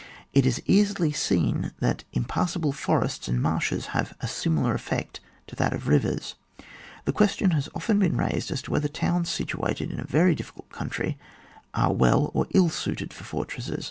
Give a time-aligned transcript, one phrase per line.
[0.33, 5.73] It is easily seen that impassable forests and marshes have a similar effect to that
[5.73, 6.33] of rivers.
[7.05, 10.55] The question has been often raised as to whether towns situated in a very diffi
[10.55, 11.19] cult country
[11.75, 13.79] are well or ill suited for for tresses.